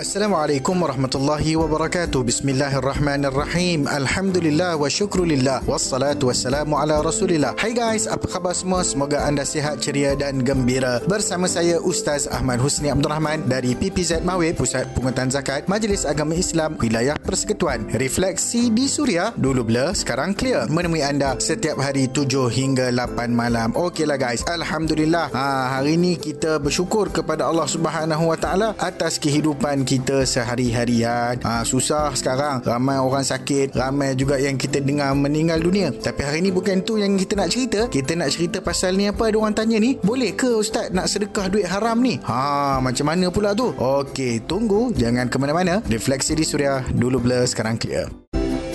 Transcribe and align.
Assalamualaikum 0.00 0.80
warahmatullahi 0.80 1.60
wabarakatuh. 1.60 2.24
Bismillahirrahmanirrahim. 2.24 3.84
Alhamdulillah 3.84 4.80
wa 4.80 4.88
syukrulillah. 4.88 5.60
Wassalatu 5.68 6.32
wassalamu 6.32 6.80
ala 6.80 7.04
rasulillah. 7.04 7.52
Hai 7.60 7.76
guys, 7.76 8.08
apa 8.08 8.24
khabar 8.24 8.56
semua? 8.56 8.80
Semoga 8.80 9.28
anda 9.28 9.44
sihat, 9.44 9.84
ceria 9.84 10.16
dan 10.16 10.40
gembira. 10.40 11.04
Bersama 11.04 11.44
saya 11.52 11.84
Ustaz 11.84 12.24
Ahmad 12.32 12.64
Husni 12.64 12.88
Abdul 12.88 13.12
Rahman 13.12 13.44
dari 13.44 13.76
PPZ 13.76 14.24
Mawe, 14.24 14.48
Pusat 14.56 14.88
Pungutan 14.96 15.28
Zakat, 15.28 15.68
Majlis 15.68 16.08
Agama 16.08 16.32
Islam, 16.32 16.80
Wilayah 16.80 17.20
Persekutuan. 17.20 17.84
Refleksi 17.92 18.72
di 18.72 18.88
Suria, 18.88 19.36
dulu 19.36 19.68
blur, 19.68 19.92
sekarang 19.92 20.32
clear. 20.32 20.64
Menemui 20.72 21.04
anda 21.04 21.36
setiap 21.36 21.76
hari 21.76 22.08
7 22.08 22.48
hingga 22.48 22.88
8 22.88 23.36
malam. 23.36 23.76
Okeylah 23.76 24.16
guys, 24.16 24.48
Alhamdulillah. 24.48 25.28
Ha, 25.28 25.76
hari 25.76 26.00
ini 26.00 26.16
kita 26.16 26.56
bersyukur 26.56 27.12
kepada 27.12 27.52
Allah 27.52 27.68
Subhanahu 27.68 28.32
Wa 28.32 28.38
Taala 28.40 28.72
atas 28.80 29.20
kehidupan 29.20 29.89
kita 29.90 30.22
sehari-harian. 30.22 31.42
Ha, 31.42 31.66
susah 31.66 32.14
sekarang. 32.14 32.62
Ramai 32.62 33.02
orang 33.02 33.26
sakit. 33.26 33.74
Ramai 33.74 34.14
juga 34.14 34.38
yang 34.38 34.54
kita 34.54 34.78
dengar 34.78 35.10
meninggal 35.18 35.58
dunia. 35.58 35.90
Tapi 35.90 36.22
hari 36.22 36.38
ini 36.46 36.54
bukan 36.54 36.86
tu 36.86 36.94
yang 36.94 37.18
kita 37.18 37.34
nak 37.34 37.50
cerita. 37.50 37.90
Kita 37.90 38.14
nak 38.14 38.30
cerita 38.30 38.62
pasal 38.62 38.94
ni 38.94 39.10
apa 39.10 39.26
ada 39.26 39.42
orang 39.42 39.58
tanya 39.58 39.82
ni. 39.82 39.98
Boleh 39.98 40.30
ke 40.38 40.46
Ustaz 40.54 40.94
nak 40.94 41.10
sedekah 41.10 41.50
duit 41.50 41.66
haram 41.66 41.98
ni? 41.98 42.22
Ha, 42.22 42.78
macam 42.78 43.10
mana 43.10 43.34
pula 43.34 43.50
tu? 43.50 43.74
Okey, 43.74 44.46
tunggu. 44.46 44.94
Jangan 44.94 45.26
ke 45.26 45.36
mana-mana. 45.42 45.82
Refleksi 45.90 46.38
di 46.38 46.46
Suria. 46.46 46.86
Dulu 46.94 47.18
blur, 47.18 47.42
sekarang 47.50 47.74
clear. 47.74 48.29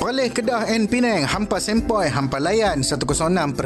Oleh 0.06 0.30
Kedah 0.30 0.70
and 0.70 0.86
Penang, 0.86 1.26
hampa 1.26 1.58
sempoi, 1.58 2.14
hampa 2.14 2.38
layan 2.38 2.86
106.9 2.86 3.58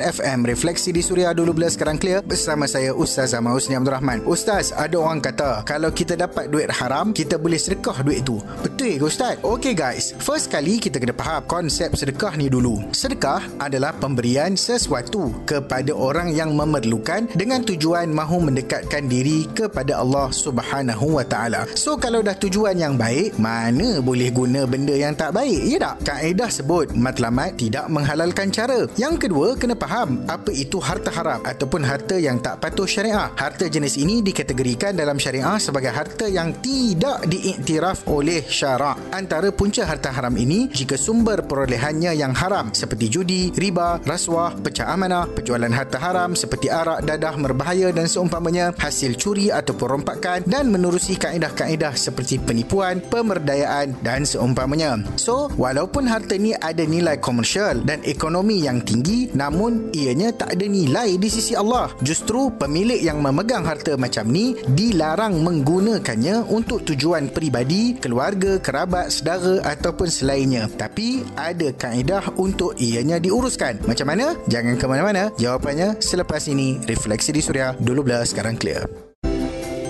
FM 0.00 0.38
Refleksi 0.48 0.96
di 0.96 1.04
Suria 1.04 1.36
dulu 1.36 1.60
bila 1.60 1.68
sekarang 1.68 2.00
clear 2.00 2.24
bersama 2.24 2.64
saya 2.64 2.96
Ustaz 2.96 3.36
Ahmad 3.36 3.52
Husni 3.52 3.76
Abdul 3.76 3.92
Rahman. 3.92 4.24
Ustaz, 4.24 4.72
ada 4.72 4.96
orang 4.96 5.20
kata 5.20 5.68
kalau 5.68 5.92
kita 5.92 6.16
dapat 6.16 6.48
duit 6.48 6.72
haram, 6.72 7.12
kita 7.12 7.36
boleh 7.36 7.60
sedekah 7.60 8.00
duit 8.00 8.24
itu. 8.24 8.40
Betul 8.64 8.96
ke 8.96 9.04
Ustaz? 9.12 9.36
Okay 9.44 9.76
guys, 9.76 10.16
first 10.16 10.48
kali 10.48 10.80
kita 10.80 10.96
kena 10.96 11.12
faham 11.12 11.44
konsep 11.44 11.92
sedekah 11.92 12.32
ni 12.40 12.48
dulu. 12.48 12.80
Sedekah 12.96 13.44
adalah 13.60 13.92
pemberian 13.92 14.56
sesuatu 14.56 15.36
kepada 15.44 15.92
orang 15.92 16.32
yang 16.32 16.56
memerlukan 16.56 17.28
dengan 17.36 17.60
tujuan 17.60 18.08
mahu 18.08 18.40
mendekatkan 18.48 19.04
diri 19.04 19.44
kepada 19.52 20.00
Allah 20.00 20.32
Subhanahu 20.32 21.20
Wa 21.20 21.28
Taala. 21.28 21.68
So 21.76 22.00
kalau 22.00 22.24
dah 22.24 22.40
tujuan 22.40 22.80
yang 22.80 22.96
baik, 22.96 23.36
mana 23.36 24.00
boleh 24.00 24.32
guna 24.32 24.64
benda 24.64 24.96
yang 24.96 25.12
tak 25.12 25.36
baik? 25.36 25.57
Ya 25.58 25.78
tak? 25.82 25.94
Kaedah 26.06 26.50
sebut 26.50 26.94
matlamat 26.94 27.58
tidak 27.58 27.90
menghalalkan 27.90 28.54
cara. 28.54 28.86
Yang 28.94 29.28
kedua, 29.28 29.58
kena 29.58 29.74
faham 29.74 30.22
apa 30.30 30.54
itu 30.54 30.78
harta 30.78 31.10
haram 31.10 31.42
ataupun 31.42 31.82
harta 31.82 32.14
yang 32.16 32.38
tak 32.38 32.62
patuh 32.62 32.86
syariah. 32.86 33.30
Harta 33.34 33.66
jenis 33.66 33.98
ini 33.98 34.22
dikategorikan 34.22 34.94
dalam 34.94 35.18
syariah 35.18 35.58
sebagai 35.58 35.90
harta 35.90 36.30
yang 36.30 36.54
tidak 36.62 37.26
diiktiraf 37.26 38.06
oleh 38.06 38.46
syarak. 38.46 38.98
Antara 39.10 39.50
punca 39.50 39.82
harta 39.82 40.14
haram 40.14 40.34
ini 40.38 40.70
jika 40.70 40.94
sumber 40.94 41.42
perolehannya 41.42 42.14
yang 42.14 42.32
haram 42.36 42.70
seperti 42.70 43.10
judi, 43.10 43.50
riba, 43.56 43.98
rasuah, 44.06 44.54
pecah 44.60 44.94
amanah, 44.94 45.26
penjualan 45.26 45.70
harta 45.72 45.98
haram 45.98 46.38
seperti 46.38 46.70
arak, 46.70 47.02
dadah, 47.02 47.34
merbahaya 47.34 47.90
dan 47.90 48.06
seumpamanya, 48.06 48.76
hasil 48.76 49.16
curi 49.18 49.50
ataupun 49.50 49.98
rompakan 49.98 50.44
dan 50.46 50.70
menerusi 50.70 51.16
kaedah-kaedah 51.18 51.96
seperti 51.96 52.38
penipuan, 52.38 53.02
pemerdayaan 53.02 53.96
dan 54.04 54.22
seumpamanya. 54.28 55.00
So, 55.16 55.47
walaupun 55.56 56.04
harta 56.10 56.36
ni 56.36 56.52
ada 56.58 56.84
nilai 56.84 57.16
komersial 57.16 57.80
dan 57.86 58.02
ekonomi 58.04 58.66
yang 58.66 58.82
tinggi 58.82 59.30
namun 59.32 59.94
ianya 59.94 60.34
tak 60.34 60.58
ada 60.58 60.66
nilai 60.66 61.16
di 61.16 61.28
sisi 61.30 61.54
Allah. 61.54 61.94
Justru 62.02 62.52
pemilik 62.58 62.98
yang 62.98 63.22
memegang 63.22 63.64
harta 63.64 63.94
macam 63.94 64.28
ni 64.28 64.58
dilarang 64.74 65.40
menggunakannya 65.40 66.44
untuk 66.50 66.84
tujuan 66.84 67.30
peribadi, 67.30 67.96
keluarga, 67.96 68.58
kerabat, 68.58 69.14
saudara 69.14 69.62
ataupun 69.64 70.08
selainnya. 70.10 70.66
Tapi 70.74 71.24
ada 71.38 71.70
kaedah 71.72 72.34
untuk 72.36 72.74
ianya 72.76 73.22
diuruskan. 73.22 73.84
Macam 73.86 74.10
mana? 74.10 74.34
Jangan 74.50 74.74
ke 74.76 74.86
mana-mana. 74.90 75.30
Jawapannya 75.38 76.02
selepas 76.02 76.44
ini. 76.50 76.80
Refleksi 76.84 77.30
di 77.30 77.40
Suria. 77.40 77.72
Dulu 77.78 78.04
belah, 78.04 78.26
sekarang 78.26 78.58
clear 78.58 79.07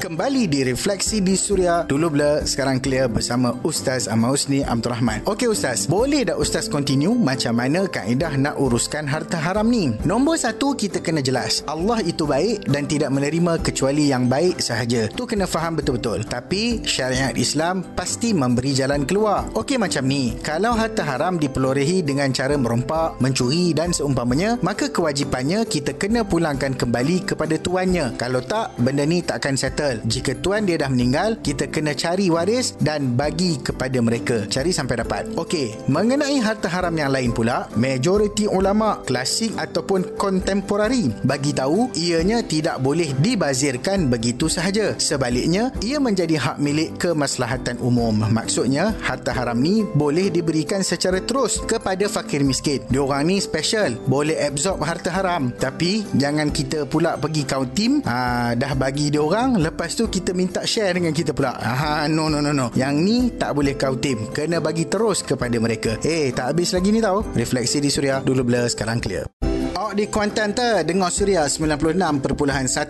kembali 0.08 0.48
di 0.48 0.64
Refleksi 0.64 1.20
di 1.20 1.36
Suria. 1.36 1.84
Dulu 1.84 2.16
bila 2.16 2.40
sekarang 2.40 2.80
clear 2.80 3.12
bersama 3.12 3.52
Ustaz 3.60 4.08
Ahmad 4.08 4.32
Husni 4.32 4.64
Abdul 4.64 4.96
Rahman. 4.96 5.20
Okey 5.28 5.52
Ustaz, 5.52 5.84
boleh 5.84 6.24
tak 6.24 6.40
Ustaz 6.40 6.64
continue 6.64 7.12
macam 7.12 7.52
mana 7.52 7.84
kaedah 7.84 8.40
nak 8.40 8.56
uruskan 8.56 9.04
harta 9.04 9.36
haram 9.36 9.68
ni? 9.68 9.92
Nombor 10.08 10.40
satu, 10.40 10.72
kita 10.72 11.04
kena 11.04 11.20
jelas. 11.20 11.60
Allah 11.68 12.00
itu 12.00 12.24
baik 12.24 12.64
dan 12.72 12.88
tidak 12.88 13.12
menerima 13.12 13.60
kecuali 13.60 14.08
yang 14.08 14.32
baik 14.32 14.64
sahaja. 14.64 15.12
Tu 15.12 15.28
kena 15.28 15.44
faham 15.44 15.76
betul-betul. 15.76 16.24
Tapi 16.24 16.88
syariat 16.88 17.36
Islam 17.36 17.84
pasti 17.92 18.32
memberi 18.32 18.72
jalan 18.72 19.04
keluar. 19.04 19.44
Okey 19.52 19.76
macam 19.76 20.08
ni, 20.08 20.32
kalau 20.40 20.72
harta 20.72 21.04
haram 21.04 21.36
dipelorehi 21.36 22.00
dengan 22.00 22.32
cara 22.32 22.56
merompak, 22.56 23.20
mencuri 23.20 23.76
dan 23.76 23.92
seumpamanya, 23.92 24.56
maka 24.64 24.88
kewajipannya 24.88 25.68
kita 25.68 26.00
kena 26.00 26.24
pulangkan 26.24 26.72
kembali 26.72 27.28
kepada 27.28 27.60
tuannya. 27.60 28.16
Kalau 28.16 28.40
tak, 28.40 28.72
benda 28.80 29.04
ni 29.04 29.20
takkan 29.20 29.52
settle 29.52 29.97
jika 30.04 30.34
tuan 30.42 30.66
dia 30.66 30.76
dah 30.80 30.90
meninggal 30.90 31.38
kita 31.38 31.70
kena 31.70 31.94
cari 31.94 32.26
waris 32.28 32.74
dan 32.82 33.14
bagi 33.14 33.56
kepada 33.62 34.02
mereka. 34.02 34.44
Cari 34.50 34.74
sampai 34.74 35.00
dapat. 35.00 35.30
Okey, 35.38 35.88
mengenai 35.88 36.42
harta 36.42 36.66
haram 36.66 36.92
yang 36.98 37.14
lain 37.14 37.30
pula 37.30 37.70
majoriti 37.78 38.50
ulama 38.50 39.00
klasik 39.06 39.54
ataupun 39.54 40.18
kontemporari 40.18 41.14
bagi 41.22 41.54
tahu 41.54 41.94
ianya 41.94 42.42
tidak 42.42 42.82
boleh 42.82 43.14
dibazirkan 43.22 44.10
begitu 44.10 44.50
sahaja. 44.50 44.98
Sebaliknya 44.98 45.70
ia 45.80 46.02
menjadi 46.02 46.34
hak 46.34 46.56
milik 46.58 46.98
kemaslahatan 46.98 47.78
umum. 47.78 48.18
Maksudnya 48.18 48.98
harta 48.98 49.30
haram 49.30 49.62
ni 49.62 49.86
boleh 49.94 50.26
diberikan 50.28 50.82
secara 50.82 51.22
terus 51.22 51.62
kepada 51.62 52.10
fakir 52.10 52.42
miskin. 52.42 52.82
Diorang 52.90 53.30
ni 53.30 53.38
special 53.38 53.94
boleh 54.10 54.34
absorb 54.42 54.82
harta 54.82 55.14
haram. 55.14 55.54
Tapi 55.54 56.02
jangan 56.18 56.50
kita 56.50 56.82
pula 56.90 57.14
pergi 57.14 57.46
kau 57.46 57.62
tim 57.70 58.02
aa, 58.02 58.58
dah 58.58 58.74
bagi 58.74 59.14
diorang 59.14 59.54
lepas 59.62 59.77
Lepas 59.78 59.94
tu 59.94 60.10
kita 60.10 60.34
minta 60.34 60.66
share 60.66 60.98
dengan 60.98 61.14
kita 61.14 61.30
pula. 61.30 61.54
Ha, 61.54 62.10
no, 62.10 62.26
no, 62.26 62.42
no, 62.42 62.50
no. 62.50 62.74
Yang 62.74 62.94
ni 62.98 63.18
tak 63.38 63.54
boleh 63.54 63.78
kau 63.78 63.94
tim. 63.94 64.26
Kena 64.34 64.58
bagi 64.58 64.90
terus 64.90 65.22
kepada 65.22 65.54
mereka. 65.62 65.94
Eh, 66.02 66.34
tak 66.34 66.50
habis 66.50 66.74
lagi 66.74 66.90
ni 66.90 66.98
tau. 66.98 67.22
Refleksi 67.22 67.78
di 67.78 67.86
Suria. 67.86 68.18
Dulu 68.18 68.42
blur, 68.42 68.66
sekarang 68.66 68.98
clear. 68.98 69.37
Awak 69.78 69.94
di 69.94 70.10
Kuantan 70.10 70.50
tu 70.58 70.66
dengar 70.82 71.06
Suria 71.06 71.46
96.1 71.46 72.34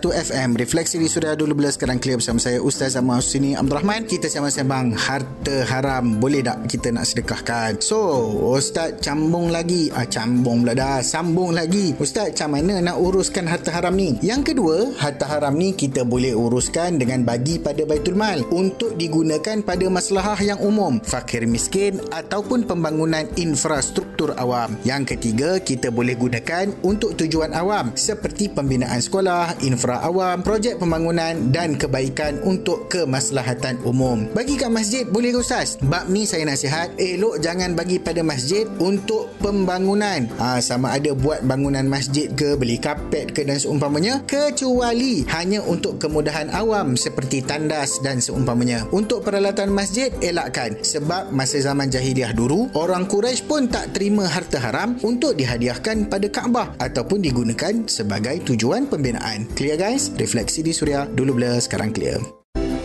FM 0.09 0.57
Refleksi 0.57 0.97
di 0.97 1.05
Suria 1.05 1.37
dulu 1.37 1.61
bila 1.61 1.69
sekarang 1.69 2.01
clear 2.01 2.17
bersama 2.17 2.41
saya 2.41 2.57
Ustaz 2.65 2.97
Ahmad 2.97 3.21
Husni 3.21 3.53
Abdul 3.53 3.77
Rahman 3.77 4.09
Kita 4.09 4.25
sembang-sembang 4.25 4.97
harta 4.97 5.69
haram. 5.69 6.17
Boleh 6.17 6.41
tak 6.41 6.65
kita 6.65 6.89
nak 6.89 7.05
sedekahkan? 7.05 7.77
So 7.77 8.33
Ustaz 8.57 9.05
cambung 9.05 9.53
lagi. 9.53 9.93
Ah, 9.93 10.09
Cambung 10.09 10.65
pula 10.65 10.73
dah. 10.73 11.05
Sambung 11.05 11.53
lagi. 11.53 11.93
Ustaz 12.01 12.33
macam 12.33 12.57
mana 12.57 12.81
nak 12.81 12.97
uruskan 12.97 13.45
harta 13.45 13.69
haram 13.69 13.93
ni? 13.93 14.17
Yang 14.25 14.57
kedua 14.57 14.89
harta 14.97 15.29
haram 15.29 15.53
ni 15.61 15.77
kita 15.77 16.01
boleh 16.01 16.33
uruskan 16.33 16.97
dengan 16.97 17.21
bagi 17.21 17.61
pada 17.61 17.85
Baitul 17.85 18.17
Mal 18.17 18.41
Untuk 18.49 18.97
digunakan 18.97 19.61
pada 19.61 19.85
masalah 19.93 20.41
yang 20.41 20.57
umum. 20.57 20.97
Fakir 21.05 21.45
miskin 21.45 22.01
ataupun 22.09 22.65
pembangunan 22.65 23.29
infrastruktur 23.37 24.33
awam. 24.41 24.73
Yang 24.81 25.13
ketiga 25.13 25.61
kita 25.61 25.93
boleh 25.93 26.17
gunakan 26.17 26.78
untuk 26.83 27.15
tujuan 27.19 27.51
awam 27.51 27.91
seperti 27.97 28.47
pembinaan 28.51 28.99
sekolah, 29.03 29.59
infra 29.65 30.01
awam, 30.05 30.41
projek 30.41 30.79
pembangunan 30.79 31.51
dan 31.51 31.75
kebaikan 31.75 32.39
untuk 32.47 32.87
kemaslahatan 32.87 33.81
umum. 33.83 34.29
Bagi 34.31 34.55
kat 34.55 34.71
masjid 34.71 35.03
boleh 35.03 35.35
ke 35.35 35.39
Ustaz? 35.43 35.75
Bab 35.83 36.07
ni 36.07 36.23
saya 36.23 36.47
nasihat, 36.47 36.95
elok 36.95 37.41
jangan 37.43 37.75
bagi 37.75 37.99
pada 37.99 38.23
masjid 38.23 38.65
untuk 38.79 39.31
pembangunan. 39.43 40.27
Ha, 40.39 40.63
sama 40.63 40.95
ada 40.95 41.11
buat 41.11 41.43
bangunan 41.43 41.85
masjid 41.87 42.31
ke, 42.31 42.55
beli 42.55 42.79
kapet 42.79 43.31
ke 43.35 43.43
dan 43.43 43.59
seumpamanya 43.59 44.23
kecuali 44.29 45.25
hanya 45.33 45.65
untuk 45.65 45.99
kemudahan 45.99 46.53
awam 46.53 46.95
seperti 46.95 47.43
tandas 47.43 47.99
dan 48.05 48.23
seumpamanya. 48.23 48.87
Untuk 48.93 49.25
peralatan 49.25 49.73
masjid 49.73 50.13
elakkan 50.23 50.79
sebab 50.81 51.33
masa 51.33 51.59
zaman 51.59 51.89
jahiliah 51.89 52.31
dulu 52.31 52.71
orang 52.77 53.09
Quraisy 53.09 53.45
pun 53.49 53.67
tak 53.67 53.91
terima 53.97 54.29
harta 54.29 54.61
haram 54.61 54.95
untuk 55.01 55.35
dihadiahkan 55.35 56.07
pada 56.07 56.27
Kaabah 56.29 56.68
ataupun 56.77 57.25
digunakan 57.25 57.73
sebagai 57.89 58.45
tujuan 58.45 58.85
pembinaan. 58.85 59.49
Clear 59.57 59.81
guys? 59.81 60.13
Refleksi 60.15 60.61
di 60.61 60.71
Suria 60.71 61.09
dulu 61.09 61.41
blur 61.41 61.57
sekarang 61.57 61.89
clear. 61.89 62.38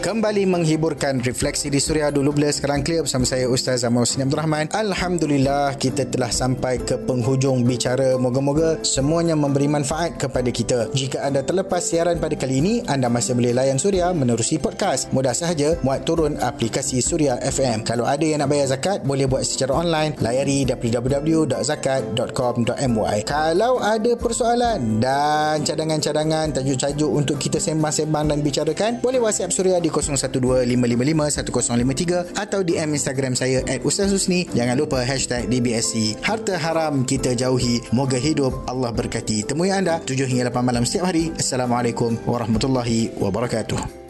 Kembali 0.05 0.45
menghiburkan 0.45 1.25
refleksi 1.25 1.73
di 1.73 1.81
Suria 1.81 2.13
dulu 2.13 2.37
blur 2.37 2.53
sekarang 2.53 2.85
clear 2.85 3.09
bersama 3.09 3.25
saya 3.25 3.49
Ustaz 3.49 3.89
Zaman 3.89 4.05
Husni 4.05 4.21
Abdul 4.21 4.37
Rahman. 4.37 4.69
Alhamdulillah 4.69 5.81
kita 5.81 6.05
telah 6.13 6.29
sampai 6.29 6.77
ke 6.85 7.01
penghujung 7.09 7.65
bicara. 7.65 8.21
Moga-moga 8.21 8.85
semuanya 8.85 9.33
memberi 9.33 9.65
manfaat 9.65 10.21
kepada 10.21 10.53
kita. 10.53 10.93
Jika 10.93 11.25
anda 11.25 11.41
terlepas 11.41 11.81
siaran 11.81 12.21
pada 12.21 12.37
kali 12.37 12.61
ini, 12.61 12.85
anda 12.85 13.09
masih 13.09 13.33
boleh 13.33 13.57
layan 13.57 13.81
Suria 13.81 14.13
menerusi 14.13 14.61
podcast. 14.61 15.09
Mudah 15.17 15.33
sahaja 15.33 15.81
muat 15.81 16.05
turun 16.05 16.37
aplikasi 16.37 17.01
Suria 17.01 17.41
FM. 17.41 17.89
Kalau 17.89 18.05
ada 18.05 18.29
yang 18.29 18.45
nak 18.45 18.53
bayar 18.53 18.77
zakat, 18.77 19.09
boleh 19.09 19.25
buat 19.25 19.41
secara 19.41 19.73
online. 19.73 20.21
Layari 20.21 20.69
www.zakat.com.my 20.69 23.19
Kalau 23.25 23.81
ada 23.81 24.13
persoalan 24.21 25.01
dan 25.01 25.65
cadangan-cadangan 25.65 26.61
tajuk-tajuk 26.61 27.09
untuk 27.09 27.41
kita 27.41 27.57
sembang-sembang 27.57 28.29
dan 28.29 28.45
bicarakan, 28.45 29.01
boleh 29.01 29.25
WhatsApp 29.25 29.57
Suria 29.57 29.81
di 29.81 29.94
0125551053 29.95 32.35
atau 32.35 32.67
DM 32.67 32.99
Instagram 32.99 33.39
saya 33.39 33.63
at 33.71 33.87
Ustaz 33.87 34.11
Husni. 34.11 34.51
Jangan 34.51 34.75
lupa 34.75 35.07
hashtag 35.07 35.47
DBSC. 35.47 36.19
Harta 36.27 36.59
haram 36.59 37.07
kita 37.07 37.39
jauhi. 37.39 37.79
Moga 37.95 38.19
hidup 38.19 38.67
Allah 38.67 38.91
berkati. 38.91 39.47
Temui 39.47 39.71
anda 39.71 40.03
7 40.03 40.27
hingga 40.27 40.51
8 40.51 40.67
malam 40.67 40.83
setiap 40.83 41.07
hari. 41.11 41.31
Assalamualaikum 41.39 42.19
warahmatullahi 42.27 43.15
wabarakatuh. 43.21 44.04